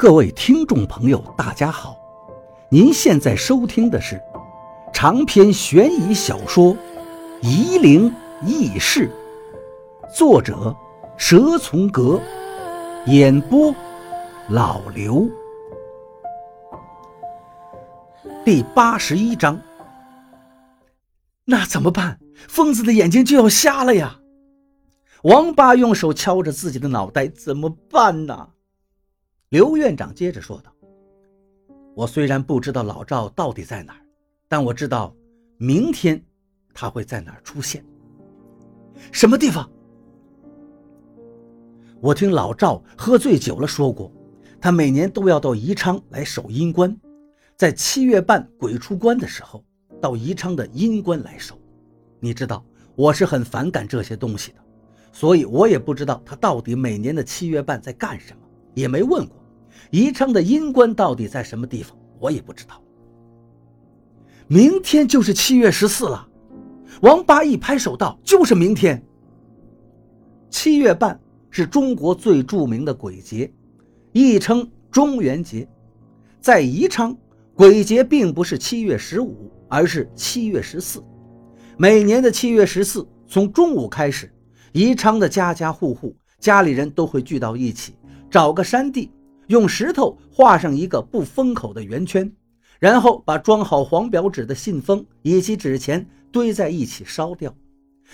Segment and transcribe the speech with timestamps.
[0.00, 1.94] 各位听众朋友，大家好！
[2.70, 4.18] 您现在收听的是
[4.94, 6.74] 长篇悬疑小说
[7.42, 8.10] 《夷陵
[8.46, 9.10] 轶事》，
[10.16, 10.74] 作者
[11.18, 12.18] 蛇从阁，
[13.08, 13.74] 演播
[14.48, 15.28] 老刘。
[18.42, 19.60] 第八十一章，
[21.44, 22.18] 那怎么办？
[22.48, 24.18] 疯子的眼睛就要瞎了呀！
[25.24, 28.48] 王八用手敲着自己的脑袋，怎么办呢？
[29.50, 30.72] 刘院长接着说道
[31.96, 34.00] ：“我虽然不知道老赵到底在哪儿，
[34.46, 35.12] 但我知道，
[35.56, 36.24] 明天
[36.72, 37.84] 他会在哪儿出现。
[39.10, 39.68] 什么地方？
[42.00, 44.12] 我听老赵喝醉酒了说过，
[44.60, 46.96] 他每年都要到宜昌来守阴关，
[47.56, 49.64] 在七月半鬼出关的时候，
[50.00, 51.58] 到宜昌的阴关来守。
[52.20, 54.58] 你知道，我是很反感这些东西的，
[55.10, 58.40] 所以我也不知道他到底每年的七月半在干什么，
[58.74, 59.36] 也没问过。”
[59.90, 61.96] 宜昌的阴关到底在什么地方？
[62.18, 62.82] 我也不知道。
[64.46, 66.28] 明天就是七月十四了，
[67.02, 69.02] 王八一拍手道：“就是明天。”
[70.50, 71.18] 七月半
[71.50, 73.50] 是中国最著名的鬼节，
[74.12, 75.68] 亦称中元节。
[76.40, 77.16] 在宜昌，
[77.54, 81.02] 鬼节并不是七月十五，而是七月十四。
[81.76, 84.32] 每年的七月十四，从中午开始，
[84.72, 87.94] 宜昌的家家户户、家里人都会聚到一起，
[88.28, 89.10] 找个山地。
[89.50, 92.32] 用石头画上一个不封口的圆圈，
[92.78, 97.52] 然后把装好黄表纸的信封以及纸钱堆在一起烧掉。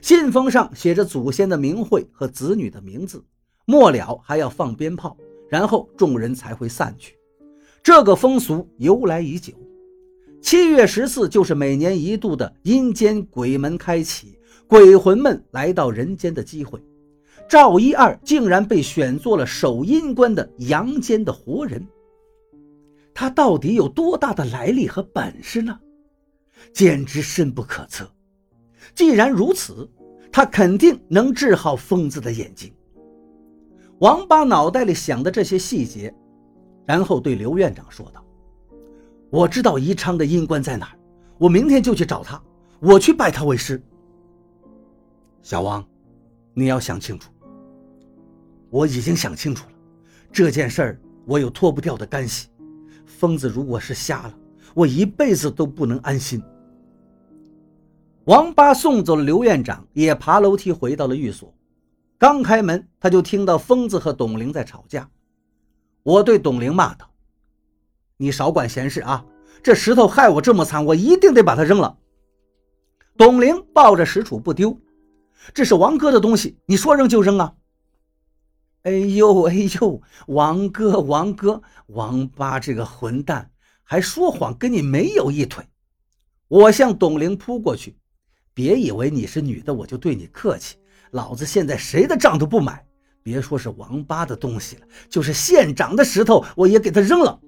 [0.00, 3.22] 信封上写着祖先的名讳和子女的名字，
[3.66, 5.14] 末了还要放鞭炮，
[5.50, 7.14] 然后众人才会散去。
[7.82, 9.52] 这个风俗由来已久。
[10.40, 16.82] 七月十四就是每年一度的阴间鬼门开启，鬼魂们来到人间的机会。
[17.48, 21.84] 赵一二竟然被选做了守阴关的阳间的活人，
[23.14, 25.80] 他到底有多大的来历和本事呢？
[26.74, 28.06] 简直深不可测。
[28.94, 29.88] 既然如此，
[30.30, 32.70] 他肯定能治好疯子的眼睛。
[34.00, 36.14] 王八脑袋里想的这些细节，
[36.84, 38.22] 然后对刘院长说道
[39.30, 40.98] ：“我知道宜昌的阴关在哪儿，
[41.38, 42.40] 我明天就去找他，
[42.78, 43.82] 我去拜他为师。”
[45.42, 45.82] 小王，
[46.52, 47.30] 你要想清楚。
[48.70, 49.72] 我已经想清楚了，
[50.32, 52.48] 这件事儿我有脱不掉的干系。
[53.06, 54.34] 疯子如果是瞎了，
[54.74, 56.42] 我一辈子都不能安心。
[58.24, 61.52] 王八送走了刘院长，也爬楼梯回到了寓所。
[62.18, 65.08] 刚开门，他就听到疯子和董玲在吵架。
[66.02, 67.10] 我对董玲骂道
[68.18, 69.24] ：“你少管闲事啊！
[69.62, 71.96] 这石头害我这么惨，我一定得把它扔了。”
[73.16, 74.78] 董玲抱着石杵不丢，
[75.54, 77.54] 这是王哥的东西，你说扔就扔啊！
[78.82, 83.50] 哎呦 哎呦，王哥王哥，王八这个混蛋，
[83.82, 85.64] 还说谎跟你没有一腿！
[86.46, 87.96] 我向董玲扑过去，
[88.54, 90.76] 别以为你是女的我就对你客气，
[91.10, 92.84] 老子现在谁的账都不买，
[93.22, 97.38] 别说是王八的东西了，就是县长的石头我也给他扔了。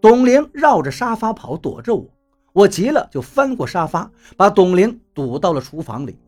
[0.00, 2.08] 董玲绕着沙发跑，躲着我，
[2.52, 6.18] 我急了就翻过沙发，把董玲堵到了厨房里，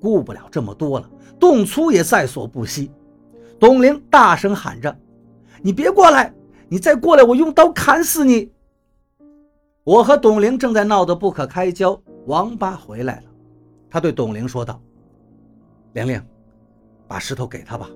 [0.00, 1.08] 顾不了这么多了，
[1.38, 2.90] 动粗也在所不惜。
[3.62, 4.98] 董玲大声喊着
[5.62, 6.34] ：“你别过来！
[6.68, 8.50] 你再过来，我用刀砍死你！”
[9.84, 13.22] 我和董玲正在闹得不可开交，王八回来了。
[13.88, 14.82] 他对董玲说道
[15.94, 16.20] ：“玲玲，
[17.06, 17.88] 把石头给他吧。”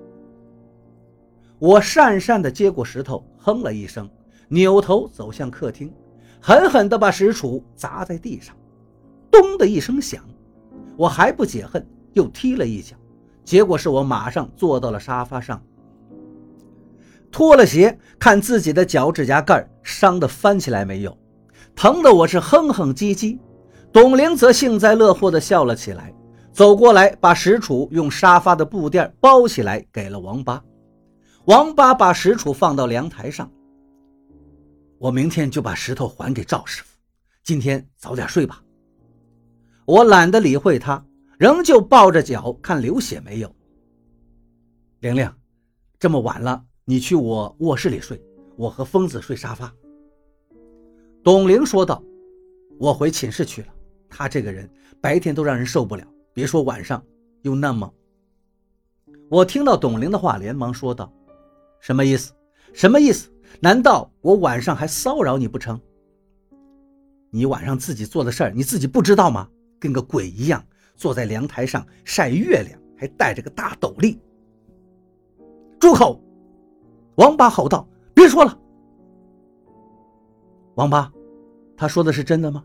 [1.59, 4.09] 我讪讪地接过石头，哼了一声，
[4.47, 5.93] 扭头走向客厅，
[6.39, 8.55] 狠狠地把石杵砸在地上，
[9.29, 10.23] 咚的一声响。
[10.95, 12.95] 我还不解恨，又踢了一脚。
[13.47, 15.63] 结果是我马上坐到了沙发上，
[17.31, 21.17] 脱了鞋，看自己的脚趾甲盖伤的翻起来没有，
[21.73, 23.39] 疼的我是哼哼唧唧。
[23.93, 26.13] 董玲则幸灾乐祸的笑了起来，
[26.51, 30.61] 走过来把石杵用沙发的布垫包起来给了王八。
[31.45, 33.49] 王八把石杵放到凉台上，
[34.97, 36.97] 我明天就把石头还给赵师傅，
[37.45, 38.61] 今天早点睡吧。
[39.85, 41.01] 我懒得理会他。
[41.37, 43.55] 仍旧抱着脚看流血没有。
[45.01, 45.31] 玲玲，
[45.99, 48.19] 这么晚了，你去我卧室里睡，
[48.55, 49.71] 我和疯子睡沙发。
[51.23, 52.03] 董玲说道
[52.79, 53.67] ：“我回寝室去了。
[54.09, 54.67] 他这个人
[54.99, 56.03] 白天都让人受不了，
[56.33, 57.03] 别说晚上，
[57.43, 57.93] 又那么……”
[59.29, 61.13] 我听到董玲的话，连忙说道
[61.79, 62.33] ：“什么意思？
[62.73, 63.29] 什么意思？
[63.59, 65.79] 难道我晚上还骚扰你不成？
[67.29, 69.47] 你晚上自己做的事儿，你自己不知道吗？
[69.79, 70.65] 跟个鬼一样。”
[70.97, 74.19] 坐在凉台上晒月亮，还戴着个大斗笠。
[75.79, 76.19] 住口！
[77.15, 78.59] 王八吼道：“别说了。
[80.75, 81.11] 王八，
[81.77, 82.63] 他说的是真的吗？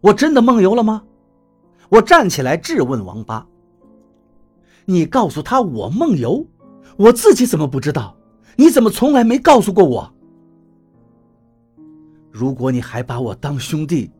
[0.00, 1.02] 我真的梦游了吗？
[1.88, 3.46] 我站起来质问王八。
[4.84, 6.46] 你告诉他我梦游，
[6.96, 8.16] 我自己怎么不知道？
[8.56, 10.12] 你怎么从来没告诉过我？
[12.30, 14.10] 如果你还把我当兄弟，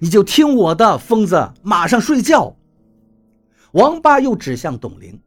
[0.00, 2.56] 你就听我的，疯子，马上睡觉。
[3.72, 5.18] 王八又指向董玲：“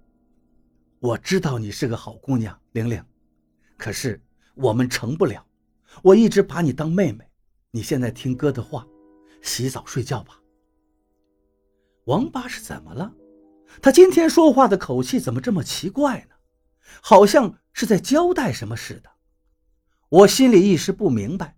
[1.00, 3.04] 我知道你是个好姑娘，玲玲，
[3.76, 4.22] 可是
[4.54, 5.44] 我们成不了。
[6.04, 7.28] 我一直把你当妹妹，
[7.72, 8.86] 你现在听哥的话，
[9.42, 10.40] 洗澡睡觉吧。”
[12.06, 13.12] 王八是怎么了？
[13.82, 16.36] 他今天说话的口气怎么这么奇怪呢？
[17.02, 19.10] 好像是在交代什么似的。
[20.10, 21.58] 我心里一时不明白，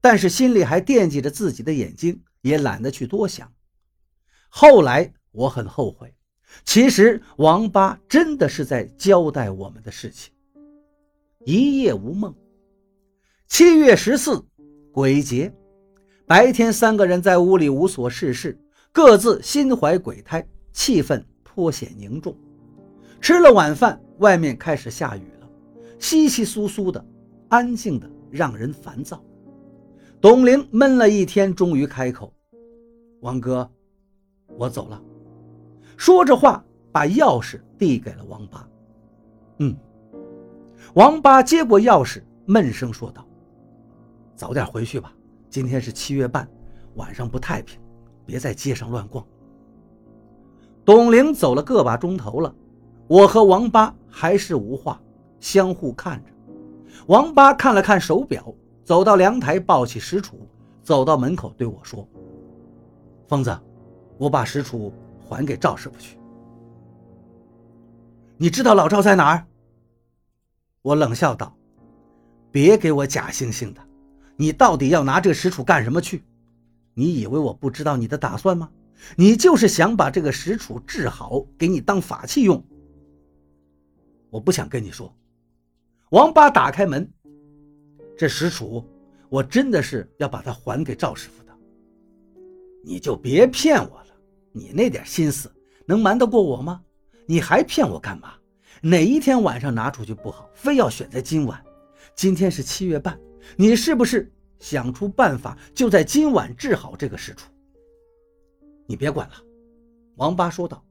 [0.00, 3.52] 但是心里还惦记着自己的眼睛，也懒得去多想。
[4.48, 6.14] 后来我很后悔，
[6.64, 10.32] 其实王八真的是在交代我们的事情。
[11.44, 12.34] 一夜无梦。
[13.46, 14.44] 七月十四，
[14.92, 15.52] 鬼节，
[16.26, 18.58] 白天三个人在屋里无所事事，
[18.92, 21.22] 各自心怀鬼胎，气氛。
[21.52, 22.34] 颇显凝重。
[23.20, 25.50] 吃了晚饭，外面开始下雨了，
[25.98, 27.04] 稀稀疏疏的，
[27.48, 29.20] 安静的让人烦躁。
[30.20, 32.32] 董玲闷了一天，终于开口
[33.20, 33.68] ：“王哥，
[34.56, 35.02] 我走了。”
[36.00, 38.66] 说着话，把钥匙递给了王八。
[39.58, 39.76] 嗯，
[40.94, 43.22] 王八接过钥匙，闷声说道
[44.34, 45.12] ：“早点回去吧，
[45.50, 46.48] 今天是七月半，
[46.94, 47.78] 晚上不太平，
[48.24, 49.22] 别在街上乱逛。”
[50.86, 52.54] 董玲走了个把钟头了，
[53.06, 54.98] 我和王八还是无话，
[55.38, 56.32] 相互看着。
[57.08, 58.54] 王八看了看手表，
[58.84, 60.32] 走到凉台，抱起石杵，
[60.82, 62.08] 走到门口对我说
[63.28, 63.54] ：“疯子，
[64.16, 64.90] 我把石杵
[65.34, 66.18] 还给赵师傅去。
[68.36, 69.46] 你知道老赵在哪儿？”
[70.82, 71.56] 我冷笑道
[72.50, 73.80] ：“别给我假惺惺的，
[74.36, 76.24] 你到底要拿这石杵干什么去？
[76.94, 78.70] 你以为我不知道你的打算吗？”
[79.16, 82.62] 你就是想把这个石杵治好，给你当法器用。
[84.28, 85.10] 我不想跟你说。
[86.10, 87.10] 王八打开门，
[88.14, 88.84] 这石杵
[89.30, 91.58] 我真的是要把它还给赵师傅的。
[92.84, 93.99] 你就别骗我，
[94.52, 95.52] 你那点心思
[95.86, 96.82] 能瞒得过我吗？
[97.26, 98.34] 你还骗我干嘛？
[98.82, 101.62] 哪一天晚上拿出去不好，非要选在今晚？
[102.14, 103.18] 今天是七月半，
[103.56, 107.50] 你是不是想出办法就在今晚治好这个事出？
[108.86, 109.34] 你别管了，
[110.16, 110.84] 王八说道：“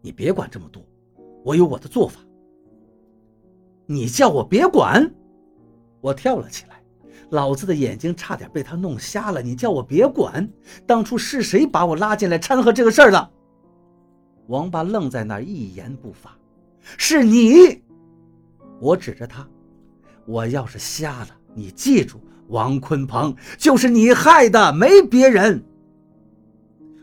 [0.00, 0.82] 你别管这么多，
[1.44, 2.20] 我有我的做法。”
[3.84, 5.12] 你叫我别管，
[6.00, 6.77] 我跳了起来，
[7.30, 9.42] 老子的眼睛差点被他弄瞎了。
[9.42, 10.48] 你叫我别管，
[10.86, 13.30] 当初是谁把我拉进来掺和这个事儿的？
[14.46, 16.36] 王八愣在那儿，一言不发。
[16.96, 17.82] 是你，
[18.80, 19.46] 我指着他，
[20.24, 22.18] 我要是瞎了，你记住，
[22.48, 25.62] 王坤鹏就是你害的，没别人。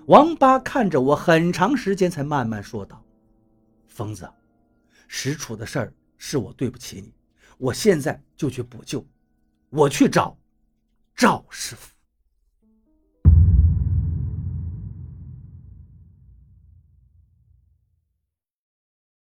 [0.08, 3.04] 王八看着我很长时间，才慢慢说道
[3.88, 4.28] ：“疯子，
[5.08, 7.14] 石楚的事儿是我对不起你，
[7.58, 9.06] 我现在就去补救，
[9.76, 10.38] 我去找
[11.16, 11.94] 赵师傅。”